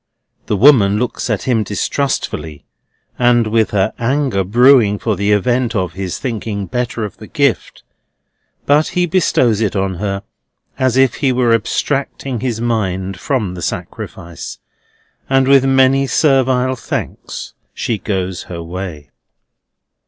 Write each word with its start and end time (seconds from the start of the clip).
The 0.47 0.57
woman 0.57 0.97
looks 0.97 1.29
at 1.29 1.43
him 1.43 1.61
distrustfully, 1.61 2.65
and 3.19 3.45
with 3.45 3.69
her 3.69 3.93
anger 3.99 4.43
brewing 4.43 4.97
for 4.97 5.15
the 5.15 5.31
event 5.31 5.75
of 5.75 5.93
his 5.93 6.17
thinking 6.17 6.65
better 6.65 7.05
of 7.05 7.17
the 7.17 7.27
gift; 7.27 7.83
but 8.65 8.87
he 8.97 9.05
bestows 9.05 9.61
it 9.61 9.75
on 9.75 9.97
her 9.99 10.23
as 10.79 10.97
if 10.97 11.17
he 11.17 11.31
were 11.31 11.53
abstracting 11.53 12.39
his 12.39 12.59
mind 12.59 13.19
from 13.19 13.53
the 13.53 13.61
sacrifice, 13.61 14.57
and 15.29 15.47
with 15.47 15.65
many 15.65 16.07
servile 16.07 16.75
thanks 16.75 17.53
she 17.75 17.99
goes 17.99 18.41
her 18.49 18.63
way. 18.63 19.11